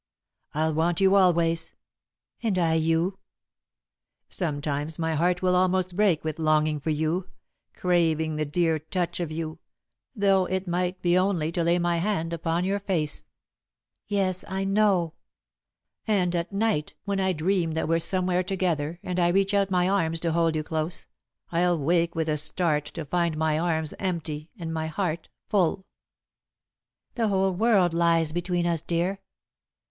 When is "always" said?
1.13-1.73